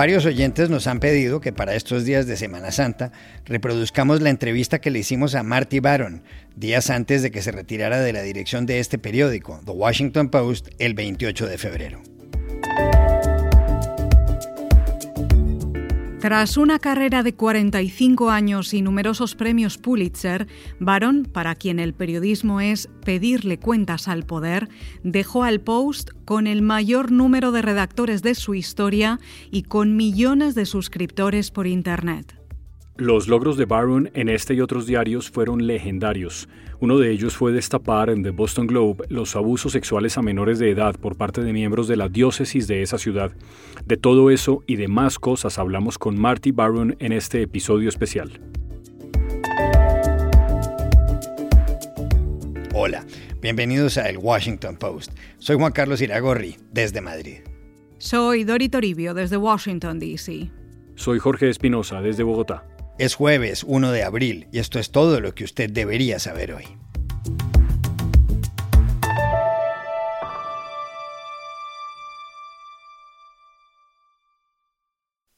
Varios 0.00 0.24
oyentes 0.24 0.70
nos 0.70 0.86
han 0.86 0.98
pedido 0.98 1.42
que 1.42 1.52
para 1.52 1.74
estos 1.74 2.06
días 2.06 2.26
de 2.26 2.38
Semana 2.38 2.70
Santa 2.72 3.12
reproduzcamos 3.44 4.22
la 4.22 4.30
entrevista 4.30 4.80
que 4.80 4.90
le 4.90 5.00
hicimos 5.00 5.34
a 5.34 5.42
Marty 5.42 5.78
Baron 5.80 6.22
días 6.56 6.88
antes 6.88 7.20
de 7.20 7.30
que 7.30 7.42
se 7.42 7.52
retirara 7.52 8.00
de 8.00 8.14
la 8.14 8.22
dirección 8.22 8.64
de 8.64 8.78
este 8.78 8.96
periódico, 8.96 9.60
The 9.66 9.72
Washington 9.72 10.30
Post, 10.30 10.68
el 10.78 10.94
28 10.94 11.46
de 11.46 11.58
febrero. 11.58 12.19
Tras 16.20 16.58
una 16.58 16.78
carrera 16.78 17.22
de 17.22 17.34
45 17.34 18.28
años 18.28 18.74
y 18.74 18.82
numerosos 18.82 19.34
premios 19.34 19.78
Pulitzer, 19.78 20.48
Baron, 20.78 21.24
para 21.24 21.54
quien 21.54 21.80
el 21.80 21.94
periodismo 21.94 22.60
es 22.60 22.90
pedirle 23.06 23.58
cuentas 23.58 24.06
al 24.06 24.24
poder, 24.24 24.68
dejó 25.02 25.44
al 25.44 25.62
Post 25.62 26.10
con 26.26 26.46
el 26.46 26.60
mayor 26.60 27.10
número 27.10 27.52
de 27.52 27.62
redactores 27.62 28.20
de 28.20 28.34
su 28.34 28.54
historia 28.54 29.18
y 29.50 29.62
con 29.62 29.96
millones 29.96 30.54
de 30.54 30.66
suscriptores 30.66 31.50
por 31.50 31.66
Internet. 31.66 32.39
Los 33.00 33.28
logros 33.28 33.56
de 33.56 33.64
Barron 33.64 34.10
en 34.12 34.28
este 34.28 34.52
y 34.52 34.60
otros 34.60 34.84
diarios 34.84 35.30
fueron 35.30 35.66
legendarios. 35.66 36.50
Uno 36.80 36.98
de 36.98 37.10
ellos 37.10 37.34
fue 37.34 37.50
destapar 37.50 38.10
en 38.10 38.22
The 38.22 38.28
Boston 38.28 38.66
Globe 38.66 39.06
los 39.08 39.36
abusos 39.36 39.72
sexuales 39.72 40.18
a 40.18 40.22
menores 40.22 40.58
de 40.58 40.68
edad 40.68 40.94
por 40.96 41.16
parte 41.16 41.40
de 41.42 41.54
miembros 41.54 41.88
de 41.88 41.96
la 41.96 42.10
diócesis 42.10 42.66
de 42.66 42.82
esa 42.82 42.98
ciudad. 42.98 43.32
De 43.86 43.96
todo 43.96 44.30
eso 44.30 44.62
y 44.66 44.76
de 44.76 44.86
más 44.86 45.18
cosas 45.18 45.58
hablamos 45.58 45.96
con 45.96 46.20
Marty 46.20 46.50
Barron 46.50 46.94
en 46.98 47.12
este 47.12 47.40
episodio 47.40 47.88
especial. 47.88 48.38
Hola, 52.74 53.06
bienvenidos 53.40 53.96
a 53.96 54.10
El 54.10 54.18
Washington 54.18 54.76
Post. 54.76 55.12
Soy 55.38 55.56
Juan 55.56 55.72
Carlos 55.72 56.02
Iragorri, 56.02 56.58
desde 56.70 57.00
Madrid. 57.00 57.38
Soy 57.96 58.44
Dori 58.44 58.68
Toribio, 58.68 59.14
desde 59.14 59.38
Washington, 59.38 59.98
D.C. 59.98 60.50
Soy 60.96 61.18
Jorge 61.18 61.48
Espinosa, 61.48 62.02
desde 62.02 62.24
Bogotá. 62.24 62.66
Es 63.00 63.14
jueves 63.14 63.64
1 63.66 63.92
de 63.92 64.02
abril 64.02 64.46
y 64.52 64.58
esto 64.58 64.78
es 64.78 64.90
todo 64.90 65.20
lo 65.20 65.34
que 65.34 65.44
usted 65.44 65.70
debería 65.70 66.18
saber 66.18 66.52
hoy. 66.52 66.66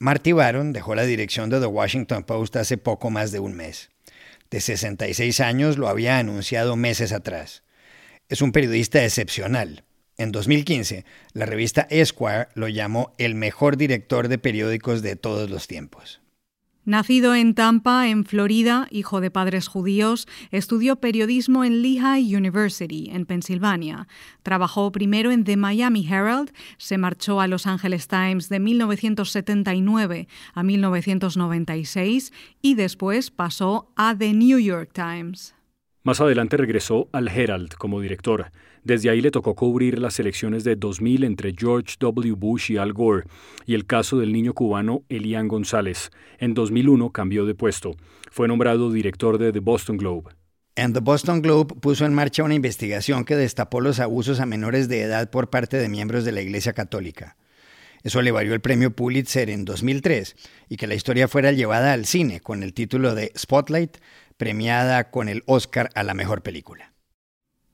Marty 0.01 0.33
Baron 0.33 0.73
dejó 0.73 0.97
la 0.97 1.05
dirección 1.05 1.51
de 1.51 1.61
The 1.61 1.67
Washington 1.67 2.25
Post 2.25 2.57
hace 2.57 2.79
poco 2.79 3.11
más 3.11 3.31
de 3.31 3.39
un 3.39 3.55
mes. 3.55 3.91
De 4.51 4.61
66 4.61 5.39
años 5.39 5.79
lo 5.79 5.87
había 5.87 6.19
anunciado 6.19 6.75
meses 6.75 7.13
atrás. 7.13 7.63
Es 8.29 8.43
un 8.43 8.51
periodista 8.51 9.05
excepcional. 9.05 9.85
En 10.17 10.33
2015, 10.33 11.05
la 11.33 11.47
revista 11.47 11.87
Esquire 11.91 12.49
lo 12.55 12.67
llamó 12.67 13.13
el 13.19 13.37
mejor 13.37 13.77
director 13.77 14.27
de 14.27 14.39
periódicos 14.39 15.01
de 15.01 15.15
todos 15.15 15.49
los 15.49 15.69
tiempos. 15.69 16.22
Nacido 16.85 17.37
en 17.37 17.55
Tampa, 17.55 18.09
en 18.09 18.25
Florida, 18.25 18.89
hijo 18.91 19.21
de 19.21 19.31
padres 19.31 19.69
judíos, 19.69 20.27
estudió 20.51 20.97
periodismo 20.97 21.63
en 21.63 21.81
Lehigh 21.81 22.35
University, 22.35 23.09
en 23.13 23.25
Pensilvania. 23.25 24.09
Trabajó 24.43 24.91
primero 24.91 25.31
en 25.31 25.45
The 25.45 25.57
Miami 25.57 26.05
Herald, 26.05 26.53
se 26.79 26.99
marchó 26.99 27.41
a 27.41 27.47
Los 27.47 27.69
Angeles 27.69 28.09
Times 28.09 28.49
de 28.49 28.59
1979 28.59 30.27
a 30.55 30.63
1996 30.65 32.33
y 32.61 32.75
después 32.75 33.31
pasó 33.31 33.93
a 33.95 34.17
The 34.17 34.33
New 34.33 34.59
York 34.59 34.91
Times. 34.93 35.55
Más 36.03 36.21
adelante 36.21 36.57
regresó 36.57 37.09
al 37.13 37.29
Herald 37.29 37.75
como 37.75 38.01
director. 38.01 38.51
Desde 38.85 39.11
ahí 39.11 39.21
le 39.21 39.31
tocó 39.31 39.55
cubrir 39.55 39.99
las 39.99 40.19
elecciones 40.19 40.65
de 40.65 40.75
2000 40.75 41.25
entre 41.25 41.55
George 41.57 41.97
W. 42.01 42.35
Bush 42.35 42.73
y 42.73 42.79
Al 42.79 42.93
Gore 42.93 43.25
y 43.65 43.75
el 43.75 43.87
caso 43.87 44.19
del 44.19 44.33
niño 44.33 44.55
cubano 44.55 45.05
Elian 45.09 45.47
González. 45.47 46.11
En 46.39 46.55
2001 46.55 47.11
cambió 47.11 47.47
de 47.47 47.55
puesto. 47.55 47.95
Fue 48.31 48.49
nombrado 48.49 48.91
director 48.91 49.39
de 49.39 49.53
The 49.53 49.61
Boston 49.61 49.99
Globe. 49.99 50.33
En 50.75 50.95
The 50.95 51.01
Boston 51.01 51.43
Globe 51.43 51.75
puso 51.81 52.07
en 52.07 52.15
marcha 52.15 52.43
una 52.43 52.55
investigación 52.55 53.25
que 53.25 53.37
destapó 53.37 53.81
los 53.81 54.01
abusos 54.01 54.41
a 54.41 54.47
menores 54.47 54.89
de 54.89 55.03
edad 55.03 55.31
por 55.31 55.51
parte 55.51 55.77
de 55.77 55.89
miembros 55.89 56.25
de 56.25 56.33
la 56.33 56.41
Iglesia 56.41 56.73
Católica. 56.73 57.37
Eso 58.03 58.21
le 58.21 58.33
valió 58.33 58.53
el 58.53 58.61
premio 58.61 58.91
Pulitzer 58.91 59.49
en 59.49 59.65
2003 59.65 60.35
y 60.69 60.77
que 60.77 60.87
la 60.89 60.95
historia 60.95 61.29
fuera 61.29 61.53
llevada 61.53 61.93
al 61.93 62.05
cine 62.07 62.41
con 62.41 62.63
el 62.63 62.75
título 62.75 63.15
de 63.15 63.33
Spotlight, 63.37 63.99
premiada 64.37 65.11
con 65.11 65.29
el 65.29 65.45
Oscar 65.47 65.91
a 65.95 66.03
la 66.03 66.15
mejor 66.15 66.43
película. 66.43 66.92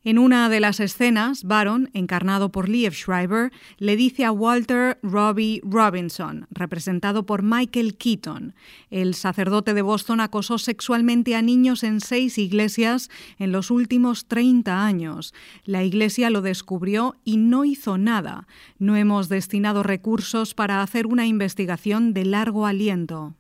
En 0.05 0.17
una 0.19 0.49
de 0.49 0.61
las 0.61 0.79
escenas, 0.79 1.43
Baron, 1.43 1.91
encarnado 1.93 2.51
por 2.51 2.69
Liev 2.69 2.93
Schreiber, 2.93 3.51
le 3.79 3.97
dice 3.97 4.25
a 4.25 4.31
Walter 4.31 4.97
Robbie 5.03 5.61
Robinson, 5.65 6.47
representado 6.51 7.27
por 7.27 7.43
Michael 7.43 7.97
Keaton, 7.97 8.55
el 8.91 9.15
sacerdote 9.15 9.75
de 9.75 9.83
Boston 9.83 10.21
acosó 10.21 10.59
sexualmente 10.59 11.35
a 11.35 11.43
niños 11.43 11.83
en 11.83 12.01
seis 12.01 12.39
iglesias 12.39 13.11
en 13.39 13.51
los 13.51 13.73
últimos 13.73 14.27
30 14.27 14.85
años. 14.87 15.35
La 15.65 15.83
iglesia 15.83 16.31
lo 16.31 16.43
descubrió 16.43 17.17
y 17.25 17.37
no 17.37 17.65
hizo 17.65 17.99
nada. 17.99 18.47
No 18.79 18.95
hemos 18.95 19.29
destinado 19.29 19.83
recursos 19.83 20.55
para 20.55 20.81
hacer 20.81 21.09
una 21.09 21.27
investigación 21.27 22.15
de 22.15 22.25
largo 22.25 22.67
aliento. 22.67 23.35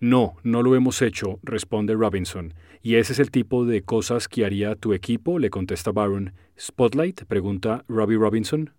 No, 0.00 0.36
no 0.44 0.62
lo 0.62 0.76
hemos 0.76 1.02
hecho, 1.02 1.40
responde 1.42 1.94
Robinson. 1.94 2.54
¿Y 2.82 2.94
ese 2.96 3.12
es 3.12 3.18
el 3.18 3.30
tipo 3.32 3.64
de 3.64 3.82
cosas 3.82 4.28
que 4.28 4.44
haría 4.44 4.76
tu 4.76 4.92
equipo? 4.92 5.38
le 5.40 5.50
contesta 5.50 5.90
Baron. 5.90 6.32
¿Spotlight? 6.56 7.24
pregunta 7.24 7.84
Robbie 7.88 8.16
Robinson. 8.16 8.70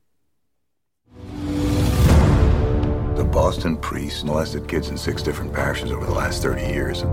The 3.17 3.25
Boston 3.25 3.75
priests 3.75 4.23
molested 4.23 4.65
kids 4.69 4.89
in 4.89 4.97
six 4.97 5.21
different 5.21 5.53
parishes 5.53 5.91
over 5.91 6.05
the 6.05 6.13
last 6.13 6.41
30 6.41 6.61
years. 6.67 7.03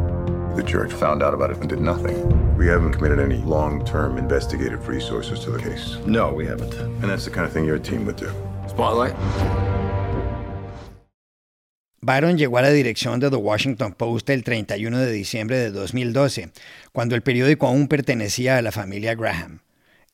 The 0.55 0.63
church 0.63 0.93
found 0.93 1.21
out 1.21 1.35
about 1.35 1.51
it 1.51 1.59
and 1.59 1.69
did 1.69 1.81
nothing. 1.81 2.15
We 2.57 2.69
haven't 2.69 2.93
committed 2.93 3.19
any 3.19 3.39
long-term 3.39 4.17
investigative 4.17 4.87
resources 4.87 5.41
to 5.41 5.51
the 5.51 5.59
case. 5.59 5.97
No, 6.07 6.33
we 6.33 6.47
haven't. 6.47 6.73
And 6.75 7.05
that's 7.11 7.25
the 7.25 7.33
kind 7.33 7.45
of 7.45 7.53
thing 7.53 7.65
your 7.65 7.81
team 7.81 8.07
would 8.07 8.17
do. 8.17 8.31
Spotlight? 8.69 9.15
Baron 12.01 12.37
llegó 12.37 12.59
a 12.59 12.63
la 12.63 12.71
dirección 12.71 13.21
de 13.21 13.31
The 13.31 13.37
Washington 13.37 13.95
Post 13.95 14.29
el 14.31 14.45
31 14.45 14.99
de 14.99 15.13
diciembre 15.13 15.57
de 15.59 15.71
2012, 15.71 16.51
cuando 16.93 17.15
el 17.15 17.23
periódico 17.23 17.67
aún 17.67 17.89
pertenecía 17.89 18.59
a 18.59 18.63
la 18.63 18.73
familia 18.73 19.15
Graham. 19.15 19.61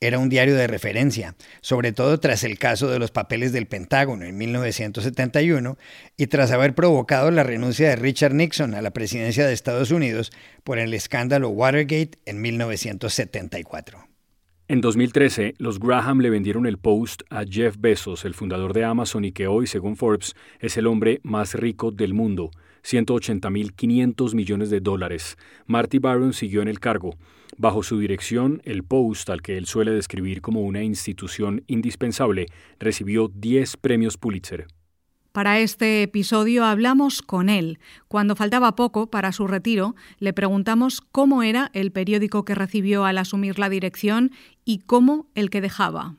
Era 0.01 0.19
un 0.19 0.29
diario 0.29 0.57
de 0.57 0.67
referencia, 0.67 1.37
sobre 1.61 1.93
todo 1.93 2.19
tras 2.19 2.43
el 2.43 2.59
caso 2.59 2.91
de 2.91 2.99
los 2.99 3.13
papeles 3.13 3.53
del 3.53 3.67
Pentágono 3.67 4.25
en 4.25 4.37
1971 4.37 5.79
y 6.17 6.27
tras 6.27 6.51
haber 6.51 6.75
provocado 6.75 7.31
la 7.31 7.45
renuncia 7.45 7.89
de 7.89 7.97
Richard 7.97 8.35
Nixon 8.35 8.75
a 8.75 8.83
la 8.83 8.91
presidencia 8.91 9.47
de 9.47 9.53
Estados 9.53 9.93
Unidos 9.93 10.33
por 10.65 10.81
el 10.81 10.93
escándalo 10.95 11.51
Watergate 11.51 12.19
en 12.27 12.41
1974. 12.41 14.12
En 14.73 14.81
2013, 14.81 15.57
los 15.59 15.79
Graham 15.79 16.21
le 16.21 16.31
vendieron 16.31 16.65
el 16.65 16.79
Post 16.79 17.25
a 17.29 17.45
Jeff 17.45 17.77
Bezos, 17.79 18.25
el 18.25 18.33
fundador 18.33 18.73
de 18.73 18.85
Amazon 18.85 19.27
y 19.27 19.31
que 19.31 19.47
hoy, 19.47 19.67
según 19.67 19.97
Forbes, 19.97 20.35
es 20.61 20.79
el 20.79 20.87
hombre 20.87 21.21
más 21.23 21.53
rico 21.53 21.91
del 21.91 22.15
mundo, 22.15 22.51
180.500 22.83 24.35
millones 24.35 24.71
de 24.71 24.81
dólares. 24.81 25.37
Marty 25.67 25.99
Baron 25.99 26.33
siguió 26.33 26.63
en 26.63 26.69
el 26.69 26.81
cargo. 26.81 27.17
Bajo 27.59 27.83
su 27.83 27.99
dirección, 27.99 28.63
el 28.65 28.83
Post, 28.83 29.29
al 29.29 29.43
que 29.43 29.59
él 29.59 29.67
suele 29.67 29.91
describir 29.91 30.41
como 30.41 30.63
una 30.63 30.83
institución 30.83 31.65
indispensable, 31.67 32.47
recibió 32.79 33.29
10 33.29 33.77
premios 33.77 34.17
Pulitzer. 34.17 34.69
Para 35.33 35.61
este 35.61 36.03
episodio 36.03 36.63
hablamos 36.67 37.23
con 37.23 37.49
él. 37.49 37.79
Cuando 38.07 38.37
faltaba 38.37 38.77
poco 38.77 39.07
para 39.07 39.33
su 39.33 39.47
retiro, 39.47 39.95
le 40.19 40.35
preguntamos 40.35 41.01
cómo 41.01 41.43
era 41.43 41.71
el 41.73 41.91
periódico 41.91 42.45
que 42.45 42.55
recibió 42.55 43.07
al 43.07 43.17
asumir 43.17 43.59
la 43.59 43.71
dirección 43.71 44.33
y 44.67 44.81
cómo 44.81 45.25
el 45.35 45.49
que 45.49 45.63
dejaba. 45.63 46.17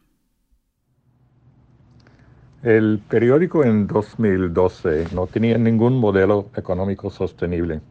El 2.64 3.00
periódico 3.08 3.64
en 3.64 3.86
2012 3.86 5.10
no 5.14 5.28
tenía 5.28 5.60
ningún 5.60 6.00
modelo 6.00 6.50
económico 6.56 7.12
sostenible. 7.12 7.82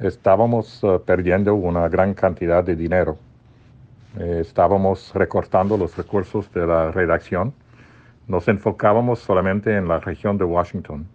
Estábamos 0.00 0.80
eh, 0.82 0.98
perdiendo 1.04 1.54
una 1.54 1.90
gran 1.90 2.14
cantidad 2.14 2.64
de 2.64 2.74
dinero. 2.74 3.18
Eh, 4.18 4.38
estábamos 4.40 5.12
recortando 5.12 5.76
los 5.76 5.94
recursos 5.94 6.50
de 6.54 6.66
la 6.66 6.90
redacción 6.90 7.52
nos 8.28 8.48
enfocábamos 8.48 9.20
solamente 9.20 9.76
en 9.76 9.88
la 9.88 10.00
región 10.00 10.38
de 10.38 10.44
Washington 10.44 11.06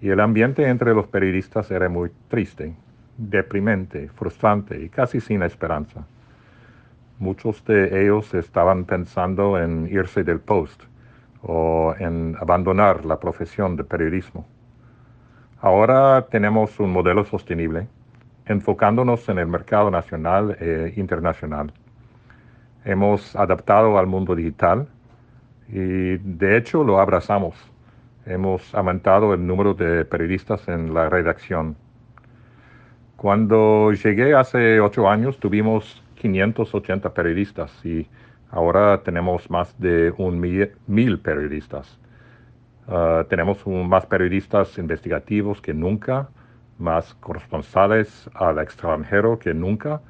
y 0.00 0.10
el 0.10 0.20
ambiente 0.20 0.68
entre 0.68 0.94
los 0.94 1.06
periodistas 1.08 1.70
era 1.70 1.88
muy 1.88 2.10
triste, 2.28 2.74
deprimente, 3.16 4.08
frustrante 4.08 4.80
y 4.80 4.88
casi 4.88 5.20
sin 5.20 5.42
esperanza. 5.42 6.06
Muchos 7.18 7.64
de 7.64 8.04
ellos 8.04 8.32
estaban 8.34 8.84
pensando 8.84 9.58
en 9.58 9.88
irse 9.90 10.22
del 10.22 10.38
post 10.38 10.84
o 11.42 11.94
en 11.98 12.36
abandonar 12.40 13.04
la 13.04 13.18
profesión 13.18 13.74
de 13.74 13.82
periodismo. 13.82 14.46
Ahora 15.60 16.26
tenemos 16.30 16.78
un 16.78 16.92
modelo 16.92 17.24
sostenible, 17.24 17.88
enfocándonos 18.46 19.28
en 19.28 19.38
el 19.40 19.48
mercado 19.48 19.90
nacional 19.90 20.56
e 20.60 20.94
internacional. 20.96 21.72
Hemos 22.84 23.34
adaptado 23.34 23.98
al 23.98 24.06
mundo 24.06 24.36
digital 24.36 24.86
y 25.68 26.16
de 26.18 26.56
hecho 26.56 26.84
lo 26.84 26.98
abrazamos. 26.98 27.54
Hemos 28.26 28.74
aumentado 28.74 29.32
el 29.34 29.46
número 29.46 29.74
de 29.74 30.04
periodistas 30.04 30.66
en 30.68 30.92
la 30.92 31.08
redacción. 31.08 31.76
Cuando 33.16 33.92
llegué 33.92 34.34
hace 34.34 34.80
ocho 34.80 35.08
años 35.08 35.38
tuvimos 35.38 36.02
580 36.16 37.12
periodistas 37.14 37.72
y 37.84 38.06
ahora 38.50 39.02
tenemos 39.02 39.50
más 39.50 39.78
de 39.78 40.12
un 40.16 40.40
mil, 40.40 41.18
periodistas. 41.20 41.98
Ah, 42.86 43.24
tenemos 43.28 43.66
más 43.66 44.06
periodistas 44.06 44.78
investigativos 44.78 45.60
que 45.60 45.74
nunca, 45.74 46.28
más 46.78 47.14
corresponsales 47.14 48.30
al 48.34 48.58
extranjero 48.58 49.38
que 49.38 49.52
nunca, 49.52 50.00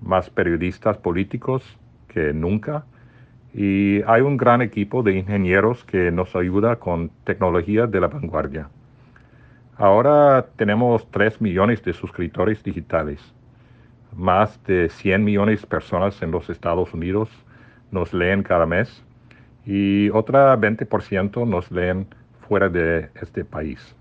más 0.00 0.28
periodistas 0.30 0.96
políticos 0.98 1.62
que 2.08 2.32
nunca. 2.32 2.84
Y 3.60 4.02
hay 4.06 4.20
un 4.20 4.36
gran 4.36 4.62
equipo 4.62 5.02
de 5.02 5.18
ingenieros 5.18 5.84
que 5.84 6.12
nos 6.12 6.36
ayuda 6.36 6.76
con 6.76 7.10
tecnología 7.24 7.88
de 7.88 8.00
la 8.00 8.06
vanguardia. 8.06 8.68
Ahora 9.76 10.46
tenemos 10.54 11.10
3 11.10 11.40
millones 11.40 11.82
de 11.82 11.92
suscriptores 11.92 12.62
digitales. 12.62 13.20
Más 14.14 14.62
de 14.62 14.88
100 14.88 15.24
millones 15.24 15.62
de 15.62 15.66
personas 15.66 16.22
en 16.22 16.30
los 16.30 16.48
Estados 16.48 16.94
Unidos 16.94 17.30
nos 17.90 18.14
leen 18.14 18.44
cada 18.44 18.64
mes 18.64 19.02
y 19.66 20.08
otra 20.10 20.56
20% 20.56 21.44
nos 21.44 21.68
leen 21.72 22.06
fuera 22.46 22.68
de 22.68 23.10
este 23.20 23.44
país. 23.44 23.97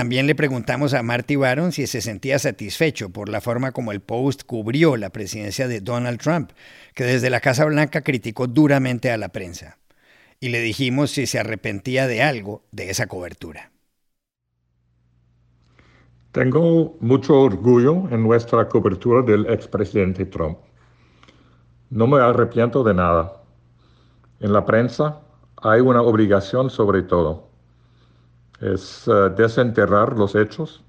También 0.00 0.26
le 0.26 0.34
preguntamos 0.34 0.94
a 0.94 1.02
Marty 1.02 1.36
Baron 1.36 1.72
si 1.72 1.86
se 1.86 2.00
sentía 2.00 2.38
satisfecho 2.38 3.10
por 3.10 3.28
la 3.28 3.42
forma 3.42 3.72
como 3.72 3.92
el 3.92 4.00
Post 4.00 4.44
cubrió 4.46 4.96
la 4.96 5.10
presidencia 5.10 5.68
de 5.68 5.82
Donald 5.82 6.18
Trump, 6.18 6.52
que 6.94 7.04
desde 7.04 7.28
la 7.28 7.40
Casa 7.40 7.66
Blanca 7.66 8.00
criticó 8.00 8.46
duramente 8.46 9.10
a 9.10 9.18
la 9.18 9.28
prensa 9.28 9.76
y 10.40 10.48
le 10.48 10.62
dijimos 10.62 11.10
si 11.10 11.26
se 11.26 11.38
arrepentía 11.38 12.06
de 12.06 12.22
algo 12.22 12.64
de 12.72 12.88
esa 12.88 13.08
cobertura. 13.08 13.72
Tengo 16.32 16.96
mucho 17.00 17.38
orgullo 17.38 18.08
en 18.10 18.22
nuestra 18.22 18.70
cobertura 18.70 19.20
del 19.20 19.52
expresidente 19.52 20.24
Trump. 20.24 20.56
No 21.90 22.06
me 22.06 22.20
arrepiento 22.20 22.82
de 22.82 22.94
nada. 22.94 23.42
En 24.40 24.54
la 24.54 24.64
prensa 24.64 25.20
hay 25.58 25.82
una 25.82 26.00
obligación 26.00 26.70
sobre 26.70 27.02
todo. 27.02 27.49
Es 28.60 29.08
eh, 29.08 29.30
desenterrar 29.36 30.16
los 30.16 30.34
hechos, 30.34 30.84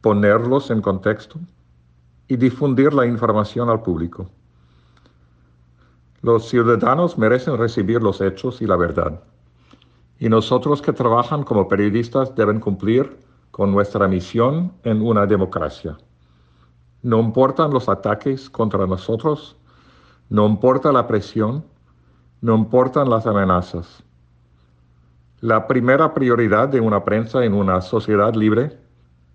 ponerlos 0.00 0.70
en 0.70 0.82
contexto 0.82 1.38
y 2.28 2.36
difundir 2.36 2.92
la 2.92 3.06
información 3.06 3.70
al 3.70 3.82
público. 3.82 4.28
Los 6.20 6.48
ciudadanos 6.48 7.18
merecen 7.18 7.58
recibir 7.58 8.02
los 8.02 8.20
hechos 8.20 8.62
y 8.62 8.66
la 8.66 8.76
verdad. 8.76 9.20
Y 10.18 10.28
nosotros 10.28 10.80
que 10.80 10.92
trabajan 10.92 11.42
como 11.42 11.68
periodistas 11.68 12.34
deben 12.34 12.60
cumplir 12.60 13.18
con 13.50 13.70
nuestra 13.70 14.08
misión 14.08 14.72
en 14.84 15.02
una 15.02 15.26
democracia. 15.26 15.96
No 17.02 17.20
importan 17.20 17.70
los 17.70 17.88
ataques 17.88 18.48
contra 18.48 18.86
nosotros, 18.86 19.56
no 20.30 20.46
importa 20.46 20.90
la 20.90 21.06
presión, 21.06 21.64
no 22.40 22.56
importan 22.56 23.10
las 23.10 23.26
amenazas. 23.26 24.02
La 25.44 25.66
primera 25.66 26.14
prioridad 26.14 26.70
de 26.70 26.80
una 26.80 27.04
prensa 27.04 27.44
en 27.44 27.52
una 27.52 27.82
sociedad 27.82 28.32
libre 28.32 28.78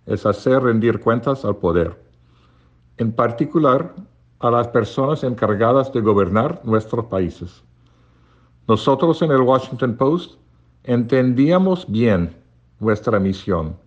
es 0.08 0.26
hacer 0.26 0.64
rendir 0.64 1.02
cuentas 1.02 1.46
al 1.46 1.58
poder, 1.58 2.04
en 2.98 3.12
particular 3.12 3.94
a 4.40 4.50
las 4.50 4.70
personas 4.70 5.24
encargadas 5.24 5.94
de 5.94 6.02
gobernar 6.02 6.62
nuestros 6.64 7.06
países. 7.06 7.64
Nosotros 8.68 9.22
en 9.22 9.30
el 9.30 9.42
Washington 9.42 9.98
Post 9.98 10.40
entendíamos 10.84 11.86
bien 11.88 12.36
nuestra 12.80 13.20
misión 13.20 13.78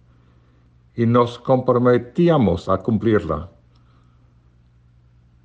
y 0.94 1.06
nos 1.06 1.40
comprometíamos 1.40 2.68
a 2.68 2.78
cumplirla. 2.78 3.48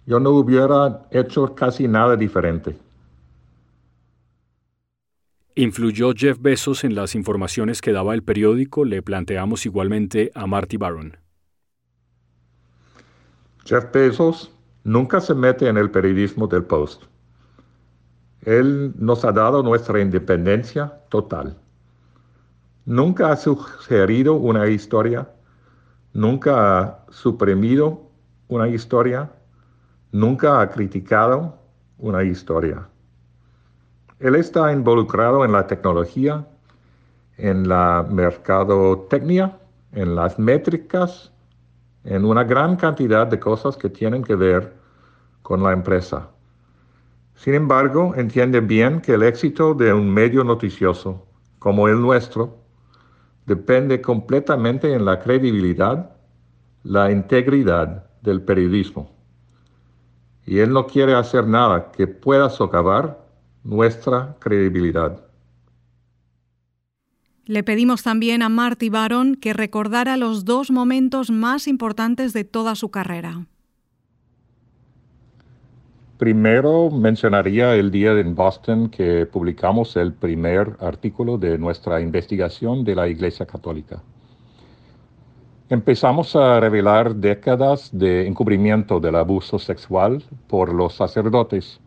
Yo 0.06 0.20
no 0.20 0.30
hubiera 0.30 1.08
hecho 1.10 1.56
casi 1.56 1.88
nada 1.88 2.16
diferente. 2.16 2.78
¿Influyó 5.60 6.14
Jeff 6.16 6.40
Bezos 6.40 6.84
en 6.84 6.94
las 6.94 7.16
informaciones 7.16 7.82
que 7.82 7.92
daba 7.92 8.14
el 8.14 8.22
periódico? 8.22 8.86
Le 8.86 9.02
planteamos 9.02 9.66
igualmente 9.66 10.32
a 10.36 10.46
Marty 10.46 10.78
Baron. 10.78 11.18
Jeff 13.66 13.92
Bezos 13.92 14.52
nunca 14.84 15.20
se 15.20 15.34
mete 15.34 15.68
en 15.68 15.78
el 15.78 15.90
periodismo 15.90 16.46
del 16.46 16.64
Post. 16.64 17.06
Él 18.42 18.94
nos 19.00 19.26
ha 19.26 19.32
dado 19.32 19.64
nuestra 19.64 20.00
independencia 20.00 20.94
total. 21.10 21.58
Nunca 22.86 23.32
ha 23.32 23.36
sugerido 23.36 24.36
una 24.36 24.68
historia, 24.68 25.28
nunca 26.14 26.78
ha 26.78 27.06
suprimido 27.10 28.12
una 28.48 28.70
historia, 28.70 29.32
nunca 30.12 30.62
ha 30.62 30.70
criticado 30.70 31.58
una 31.98 32.24
historia. 32.24 32.88
Él 34.20 34.36
está 34.36 34.72
involucrado 34.74 35.46
en 35.46 35.52
la 35.52 35.68
tecnología, 35.68 36.48
en 37.38 37.68
la 37.68 38.04
mercadotecnia, 38.10 39.60
en 39.92 40.16
las 40.16 40.40
métricas, 40.40 41.32
en 42.04 42.26
una 42.26 42.44
gran 42.44 42.78
cantidad 42.78 43.28
de 43.28 43.40
cosas 43.40 43.78
que 43.78 43.90
tienen 43.90 44.24
que 44.24 44.36
ver 44.36 44.74
con 45.44 45.62
la 45.62 45.72
empresa. 45.72 46.30
Sin 47.36 47.54
embargo, 47.54 48.16
entiende 48.16 48.60
bien 48.60 49.02
que 49.02 49.14
el 49.14 49.22
éxito 49.22 49.76
de 49.76 49.94
un 49.94 50.12
medio 50.12 50.44
noticioso 50.44 51.28
como 51.60 51.88
el 51.88 52.02
nuestro 52.02 52.58
depende 53.46 54.02
completamente 54.02 54.94
en 54.94 55.06
la 55.06 55.20
credibilidad, 55.20 56.10
la 56.84 57.12
integridad 57.12 58.08
del 58.22 58.42
periodismo. 58.42 59.12
Y 60.46 60.60
él 60.60 60.74
no 60.74 60.88
quiere 60.88 61.14
hacer 61.14 61.46
nada 61.46 61.92
que 61.92 62.08
pueda 62.08 62.50
socavar 62.50 63.27
nuestra 63.64 64.36
credibilidad. 64.40 65.24
Le 67.46 67.64
pedimos 67.64 68.04
también 68.04 68.42
a 68.42 68.50
Marty 68.50 68.90
Baron 68.90 69.36
que 69.36 69.54
recordara 69.54 70.18
los 70.18 70.44
dos 70.44 70.70
momentos 70.70 71.32
más 71.32 71.68
importantes 71.68 72.34
de 72.34 72.44
toda 72.44 72.76
su 72.76 72.92
carrera. 72.92 73.46
Primero 76.18 76.90
mencionaría 76.90 77.76
el 77.76 77.92
día 77.92 78.12
en 78.20 78.34
Boston 78.34 78.90
que 78.90 79.28
publicamos 79.28 79.96
el 79.96 80.14
primer 80.14 80.76
artículo 80.80 81.38
de 81.38 81.60
nuestra 81.60 82.02
investigación 82.02 82.84
de 82.84 82.96
la 82.96 83.08
Iglesia 83.08 83.46
Católica. 83.46 84.02
Empezamos 85.70 86.36
a 86.36 86.60
revelar 86.60 87.14
décadas 87.16 87.90
de 87.92 88.26
encubrimiento 88.26 89.00
del 89.00 89.16
abuso 89.16 89.60
sexual 89.60 90.24
por 90.48 90.74
los 90.74 90.96
sacerdotes. 90.96 91.80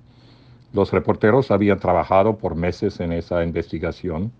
Los 0.72 0.92
reporteros 0.92 1.50
habían 1.50 1.80
trabajado 1.80 2.38
por 2.38 2.54
meses 2.54 3.00
en 3.00 3.12
esa 3.12 3.42
investigación 3.44 4.32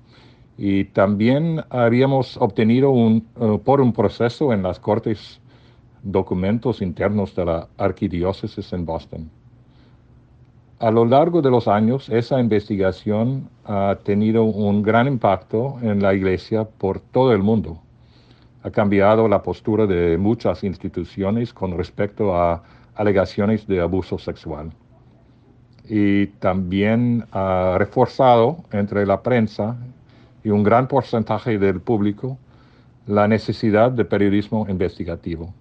y 0.57 0.85
también 0.85 1.65
habíamos 1.71 2.37
obtenido 2.37 2.91
un, 2.91 3.27
eh, 3.41 3.59
por 3.65 3.81
un 3.81 3.93
proceso 3.93 4.53
en 4.53 4.63
las 4.63 4.79
cortes 4.79 5.41
documentos 6.03 6.83
internos 6.83 7.35
de 7.35 7.45
la 7.45 7.69
arquidiócesis 7.77 8.73
en 8.73 8.85
Boston. 8.87 9.31
A 10.79 10.91
lo 10.91 11.05
largo 11.05 11.43
de 11.43 11.51
los 11.51 11.69
años, 11.69 12.09
esa 12.09 12.41
investigación 12.41 13.51
ha 13.65 13.99
tenido 14.03 14.45
un 14.45 14.83
gran 14.83 15.07
impacto 15.09 15.79
en 15.83 16.01
la 16.01 16.15
iglesia 16.15 16.65
por 16.65 17.01
todo 17.01 17.33
el 17.33 17.43
mundo. 17.43 17.83
Ha 18.63 18.71
cambiado 18.71 19.29
la 19.29 19.43
postura 19.43 19.87
de 19.87 20.17
muchas 20.17 20.65
instituciones 20.65 21.53
con 21.53 21.77
respecto 21.77 22.35
a 22.35 22.63
alegaciones 22.95 23.67
de 23.67 23.81
abuso 23.81 24.19
sexual. 24.19 24.73
Y 25.93 26.29
también 26.39 27.25
reforzado 27.77 28.59
entre 28.71 29.05
la 29.07 29.25
prensa 29.25 29.77
y 30.45 30.51
un 30.51 30.63
gran 30.63 30.87
porcentaje 30.87 31.59
del 31.59 31.81
público 31.81 32.39
la 33.09 33.27
necesidad 33.27 33.91
de 33.91 34.05
periodismo 34.05 34.67
investigativo. 34.69 35.53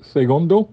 Segundo, 0.00 0.70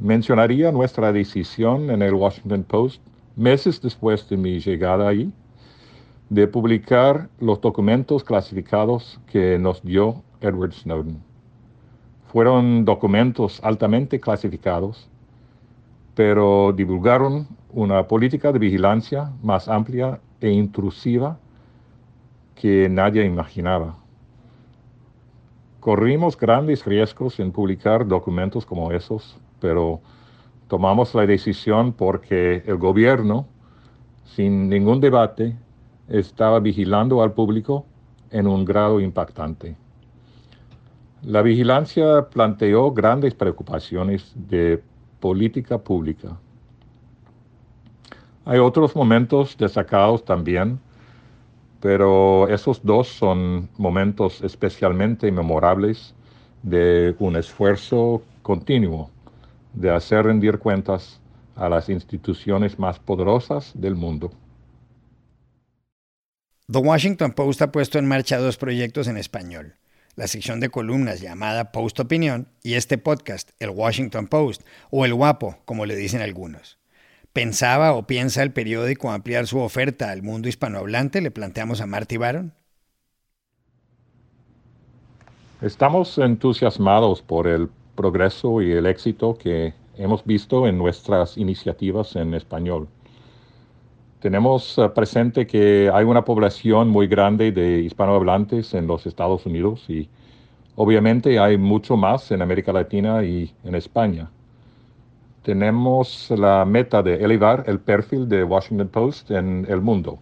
mencionaría 0.00 0.72
nuestra 0.72 1.12
decisión 1.12 1.88
en 1.90 2.02
el 2.02 2.14
Washington 2.14 2.64
Post, 2.64 3.00
meses 3.36 3.80
después 3.80 4.28
de 4.28 4.36
mi 4.36 4.58
llegada 4.58 5.06
ahí, 5.06 5.32
de 6.30 6.48
publicar 6.48 7.28
los 7.38 7.60
documentos 7.60 8.24
clasificados 8.24 9.20
que 9.30 9.56
nos 9.56 9.80
dio 9.84 10.24
Edward 10.40 10.72
Snowden. 10.72 11.22
Fueron 12.32 12.84
documentos 12.84 13.60
altamente 13.62 14.18
clasificados, 14.18 15.08
pero 16.14 16.72
divulgaron 16.72 17.48
una 17.70 18.06
política 18.06 18.52
de 18.52 18.58
vigilancia 18.58 19.32
más 19.42 19.68
amplia 19.68 20.20
e 20.40 20.50
intrusiva 20.50 21.38
que 22.54 22.88
nadie 22.88 23.24
imaginaba. 23.24 23.96
Corrimos 25.80 26.36
grandes 26.36 26.84
riesgos 26.84 27.40
en 27.40 27.50
publicar 27.50 28.06
documentos 28.06 28.64
como 28.64 28.92
esos, 28.92 29.36
pero 29.60 30.00
tomamos 30.68 31.14
la 31.14 31.26
decisión 31.26 31.92
porque 31.92 32.62
el 32.66 32.76
gobierno 32.76 33.46
sin 34.34 34.68
ningún 34.68 35.00
debate, 35.00 35.56
estaba 36.08 36.58
vigilando 36.60 37.22
al 37.22 37.32
público 37.32 37.86
en 38.30 38.46
un 38.46 38.64
grado 38.64 39.00
impactante. 39.00 39.76
La 41.22 41.42
vigilancia 41.42 42.28
planteó 42.30 42.92
grandes 42.92 43.34
preocupaciones 43.34 44.32
de 44.34 44.82
política 45.22 45.78
pública. 45.78 46.36
Hay 48.44 48.58
otros 48.58 48.96
momentos 48.96 49.56
destacados 49.56 50.24
también, 50.24 50.80
pero 51.80 52.48
esos 52.48 52.84
dos 52.84 53.06
son 53.06 53.68
momentos 53.78 54.42
especialmente 54.42 55.30
memorables 55.30 56.12
de 56.64 57.14
un 57.20 57.36
esfuerzo 57.36 58.22
continuo 58.42 59.10
de 59.72 59.90
hacer 59.90 60.26
rendir 60.26 60.58
cuentas 60.58 61.20
a 61.54 61.68
las 61.68 61.88
instituciones 61.88 62.80
más 62.80 62.98
poderosas 62.98 63.70
del 63.74 63.94
mundo. 63.94 64.32
The 66.66 66.78
Washington 66.78 67.30
Post 67.32 67.62
ha 67.62 67.70
puesto 67.70 67.98
en 67.98 68.08
marcha 68.08 68.38
dos 68.38 68.56
proyectos 68.56 69.06
en 69.06 69.18
español. 69.18 69.76
La 70.14 70.26
sección 70.26 70.60
de 70.60 70.68
columnas 70.68 71.22
llamada 71.22 71.72
Post 71.72 71.98
Opinión 72.00 72.48
y 72.62 72.74
este 72.74 72.98
podcast, 72.98 73.50
el 73.60 73.70
Washington 73.70 74.26
Post, 74.26 74.62
o 74.90 75.06
el 75.06 75.14
Guapo, 75.14 75.56
como 75.64 75.86
le 75.86 75.96
dicen 75.96 76.20
algunos. 76.20 76.78
¿Pensaba 77.32 77.94
o 77.94 78.06
piensa 78.06 78.42
el 78.42 78.52
periódico 78.52 79.10
ampliar 79.10 79.46
su 79.46 79.58
oferta 79.58 80.10
al 80.10 80.22
mundo 80.22 80.48
hispanohablante? 80.48 81.22
Le 81.22 81.30
planteamos 81.30 81.80
a 81.80 81.86
Marty 81.86 82.18
Baron. 82.18 82.52
Estamos 85.62 86.18
entusiasmados 86.18 87.22
por 87.22 87.46
el 87.46 87.70
progreso 87.94 88.60
y 88.60 88.72
el 88.72 88.84
éxito 88.84 89.38
que 89.38 89.72
hemos 89.96 90.26
visto 90.26 90.66
en 90.66 90.76
nuestras 90.76 91.38
iniciativas 91.38 92.16
en 92.16 92.34
español. 92.34 92.86
Tenemos 94.22 94.78
eh, 94.78 94.88
presente 94.90 95.48
que 95.48 95.90
hay 95.92 96.04
una 96.04 96.24
población 96.24 96.88
muy 96.88 97.08
grande 97.08 97.50
de 97.50 97.80
hispanohablantes 97.80 98.72
en 98.72 98.86
los 98.86 99.04
Estados 99.04 99.44
Unidos 99.46 99.84
y 99.90 100.08
obviamente 100.76 101.40
hay 101.40 101.58
mucho 101.58 101.96
más 101.96 102.30
en 102.30 102.40
América 102.40 102.72
Latina 102.72 103.24
y 103.24 103.52
en 103.64 103.74
España. 103.74 104.30
Tenemos 105.42 106.30
la 106.30 106.64
meta 106.64 107.02
de 107.02 107.16
elevar 107.16 107.64
el 107.66 107.80
perfil 107.80 108.28
de 108.28 108.44
Washington 108.44 108.86
Post 108.90 109.32
en 109.32 109.66
el 109.68 109.80
mundo. 109.80 110.20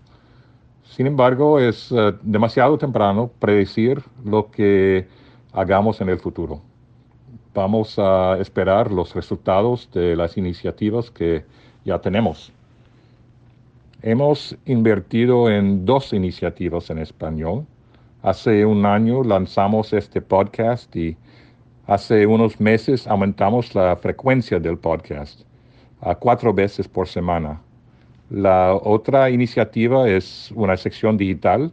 Sin 0.84 1.06
embargo, 1.06 1.58
es 1.58 1.92
eh, 1.92 2.14
demasiado 2.22 2.78
temprano 2.78 3.30
predecir 3.38 4.02
lo 4.24 4.50
que 4.50 5.08
hagamos 5.52 6.00
en 6.00 6.08
el 6.08 6.18
futuro. 6.18 6.62
Vamos 7.52 7.98
a 7.98 8.38
esperar 8.40 8.90
los 8.90 9.14
resultados 9.14 9.90
de 9.92 10.16
las 10.16 10.38
iniciativas 10.38 11.10
que 11.10 11.44
ya 11.84 12.00
tenemos. 12.00 12.50
Hemos 14.02 14.56
invertido 14.64 15.50
en 15.50 15.84
dos 15.84 16.14
iniciativas 16.14 16.88
en 16.88 17.00
español. 17.00 17.66
Hace 18.22 18.64
un 18.64 18.86
año 18.86 19.22
lanzamos 19.22 19.92
este 19.92 20.22
podcast 20.22 20.96
y 20.96 21.18
hace 21.86 22.26
unos 22.26 22.58
meses 22.58 23.06
aumentamos 23.06 23.74
la 23.74 23.94
frecuencia 23.96 24.58
del 24.58 24.78
podcast 24.78 25.42
a 26.00 26.14
cuatro 26.14 26.54
veces 26.54 26.88
por 26.88 27.08
semana. 27.08 27.60
La 28.30 28.74
otra 28.74 29.28
iniciativa 29.28 30.08
es 30.08 30.50
una 30.54 30.78
sección 30.78 31.18
digital 31.18 31.70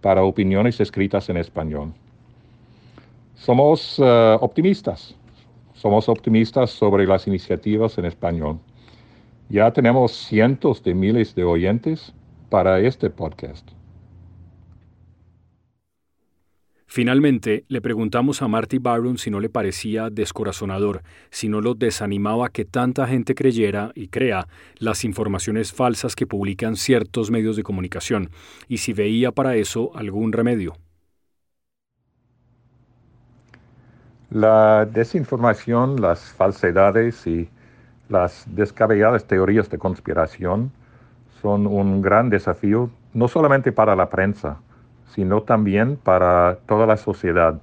para 0.00 0.22
opiniones 0.22 0.78
escritas 0.78 1.28
en 1.28 1.38
español. 1.38 1.92
Somos 3.34 3.98
eh, 3.98 4.36
optimistas, 4.40 5.16
somos 5.72 6.08
optimistas 6.08 6.70
sobre 6.70 7.04
las 7.04 7.26
iniciativas 7.26 7.98
en 7.98 8.04
español. 8.04 8.60
Ya 9.48 9.70
tenemos 9.72 10.12
cientos 10.12 10.82
de 10.82 10.94
miles 10.94 11.34
de 11.34 11.44
oyentes 11.44 12.14
para 12.48 12.80
este 12.80 13.10
podcast. 13.10 13.68
Finalmente, 16.86 17.64
le 17.66 17.80
preguntamos 17.80 18.40
a 18.40 18.46
Marty 18.46 18.78
Byron 18.78 19.18
si 19.18 19.28
no 19.28 19.40
le 19.40 19.48
parecía 19.48 20.10
descorazonador, 20.10 21.02
si 21.30 21.48
no 21.48 21.60
lo 21.60 21.74
desanimaba 21.74 22.50
que 22.50 22.64
tanta 22.64 23.08
gente 23.08 23.34
creyera 23.34 23.90
y 23.96 24.06
crea 24.06 24.46
las 24.78 25.04
informaciones 25.04 25.72
falsas 25.72 26.14
que 26.14 26.28
publican 26.28 26.76
ciertos 26.76 27.32
medios 27.32 27.56
de 27.56 27.64
comunicación, 27.64 28.30
y 28.68 28.78
si 28.78 28.92
veía 28.92 29.32
para 29.32 29.56
eso 29.56 29.90
algún 29.96 30.32
remedio. 30.32 30.76
La 34.30 34.86
desinformación, 34.86 36.00
las 36.00 36.32
falsedades 36.32 37.26
y 37.26 37.48
las 38.08 38.44
descabelladas 38.46 39.24
teorías 39.24 39.70
de 39.70 39.78
conspiración 39.78 40.70
son 41.40 41.66
un 41.66 42.02
gran 42.02 42.30
desafío 42.30 42.90
no 43.12 43.28
solamente 43.28 43.72
para 43.72 43.96
la 43.96 44.10
prensa, 44.10 44.58
sino 45.14 45.42
también 45.42 45.96
para 45.96 46.58
toda 46.66 46.86
la 46.86 46.96
sociedad. 46.96 47.60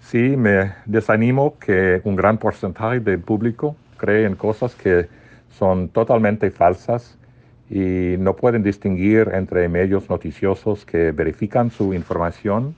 Sí, 0.00 0.36
me 0.36 0.72
desanimo 0.86 1.58
que 1.58 2.00
un 2.04 2.16
gran 2.16 2.38
porcentaje 2.38 3.00
del 3.00 3.20
público 3.20 3.76
cree 3.96 4.26
en 4.26 4.36
cosas 4.36 4.74
que 4.74 5.08
son 5.50 5.88
totalmente 5.88 6.50
falsas 6.50 7.18
y 7.70 8.16
no 8.18 8.36
pueden 8.36 8.62
distinguir 8.62 9.30
entre 9.34 9.68
medios 9.68 10.08
noticiosos 10.08 10.84
que 10.84 11.12
verifican 11.12 11.70
su 11.70 11.92
información 11.92 12.74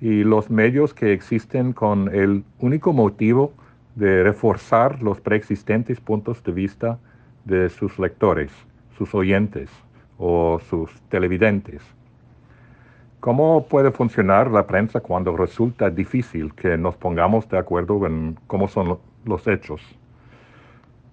y 0.00 0.24
los 0.24 0.50
medios 0.50 0.94
que 0.94 1.12
existen 1.12 1.72
con 1.72 2.12
el 2.14 2.44
único 2.58 2.92
motivo 2.92 3.52
de 3.94 4.22
reforzar 4.22 5.02
los 5.02 5.20
preexistentes 5.20 6.00
puntos 6.00 6.42
de 6.42 6.52
vista 6.52 6.98
de 7.44 7.68
sus 7.68 7.98
lectores, 7.98 8.50
sus 8.96 9.14
oyentes 9.14 9.70
o 10.18 10.58
sus 10.68 10.90
televidentes. 11.08 11.82
¿Cómo 13.20 13.66
puede 13.66 13.90
funcionar 13.90 14.50
la 14.50 14.66
prensa 14.66 15.00
cuando 15.00 15.36
resulta 15.36 15.88
difícil 15.90 16.54
que 16.54 16.76
nos 16.76 16.96
pongamos 16.96 17.48
de 17.48 17.58
acuerdo 17.58 18.06
en 18.06 18.38
cómo 18.46 18.68
son 18.68 18.98
los 19.24 19.46
hechos? 19.46 19.80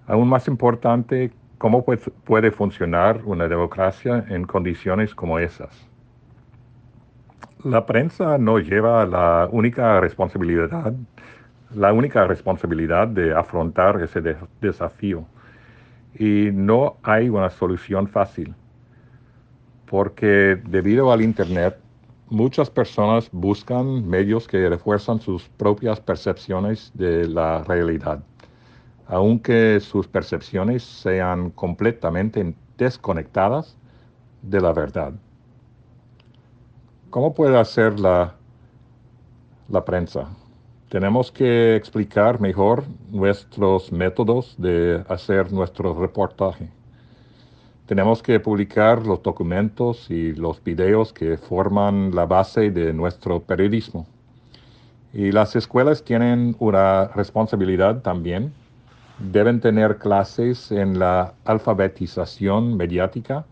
Aún 0.07 0.27
más 0.27 0.47
importante, 0.47 1.31
¿cómo 1.57 1.85
puede 1.85 2.51
funcionar 2.51 3.21
una 3.23 3.47
democracia 3.47 4.25
en 4.27 4.45
condiciones 4.45 5.15
como 5.15 5.39
esas? 5.39 5.87
La 7.63 7.85
prensa 7.85 8.37
no 8.37 8.59
lleva 8.59 9.05
la 9.05 9.47
única 9.51 9.99
responsabilidad 10.01 10.93
la 11.75 11.93
única 11.93 12.25
responsabilidad 12.27 13.07
de 13.07 13.33
afrontar 13.33 14.01
ese 14.01 14.21
desafío. 14.59 15.25
Y 16.17 16.49
no 16.51 16.97
hay 17.03 17.29
una 17.29 17.49
solución 17.49 18.07
fácil, 18.07 18.53
porque 19.85 20.61
debido 20.65 21.11
al 21.11 21.21
Internet, 21.21 21.77
muchas 22.29 22.69
personas 22.69 23.29
buscan 23.31 24.07
medios 24.07 24.47
que 24.47 24.69
refuerzan 24.69 25.19
sus 25.19 25.47
propias 25.49 25.99
percepciones 25.99 26.91
de 26.93 27.27
la 27.27 27.63
realidad, 27.63 28.23
aunque 29.07 29.79
sus 29.79 30.07
percepciones 30.07 30.83
sean 30.83 31.51
completamente 31.51 32.55
desconectadas 32.77 33.77
de 34.41 34.59
la 34.61 34.73
verdad. 34.73 35.13
¿Cómo 37.09 37.33
puede 37.33 37.57
hacer 37.59 37.99
la, 37.99 38.35
la 39.69 39.83
prensa? 39.83 40.29
Tenemos 40.91 41.31
que 41.31 41.77
explicar 41.77 42.41
mejor 42.41 42.83
nuestros 43.11 43.93
métodos 43.93 44.55
de 44.57 45.01
hacer 45.07 45.49
nuestro 45.53 45.97
reportaje. 45.97 46.67
Tenemos 47.85 48.21
que 48.21 48.41
publicar 48.41 49.05
los 49.07 49.23
documentos 49.23 50.11
y 50.11 50.33
los 50.33 50.61
videos 50.61 51.13
que 51.13 51.37
forman 51.37 52.13
la 52.13 52.25
base 52.25 52.71
de 52.71 52.91
nuestro 52.91 53.39
periodismo. 53.39 54.05
Y 55.13 55.31
las 55.31 55.55
escuelas 55.55 56.03
tienen 56.03 56.57
una 56.59 57.07
responsabilidad 57.15 58.01
también. 58.01 58.51
Deben 59.17 59.61
tener 59.61 59.97
clases 59.97 60.73
en 60.73 60.99
la 60.99 61.33
alfabetización 61.45 62.75
mediática 62.75 63.45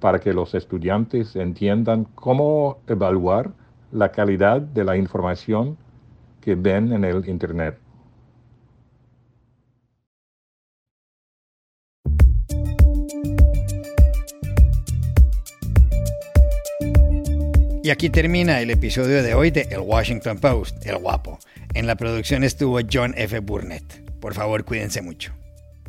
para 0.00 0.18
que 0.18 0.32
los 0.32 0.52
estudiantes 0.56 1.36
entiendan 1.36 2.08
cómo 2.16 2.78
evaluar 2.88 3.52
la 3.92 4.10
calidad 4.10 4.60
de 4.60 4.82
la 4.82 4.96
información 4.96 5.76
que 6.42 6.54
ven 6.56 6.92
en 6.92 7.04
el 7.04 7.26
Internet. 7.28 7.78
Y 17.84 17.90
aquí 17.90 18.10
termina 18.10 18.60
el 18.60 18.70
episodio 18.70 19.22
de 19.22 19.34
hoy 19.34 19.50
de 19.50 19.62
El 19.70 19.80
Washington 19.80 20.38
Post, 20.38 20.86
El 20.86 20.98
Guapo. 20.98 21.38
En 21.74 21.86
la 21.86 21.96
producción 21.96 22.44
estuvo 22.44 22.78
John 22.90 23.14
F. 23.16 23.40
Burnett. 23.40 24.08
Por 24.20 24.34
favor, 24.34 24.64
cuídense 24.64 25.02
mucho 25.02 25.32